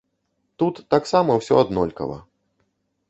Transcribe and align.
Тут 0.61 0.79
таксама 0.95 1.31
ўсё 1.41 1.59
аднолькава. 1.67 2.17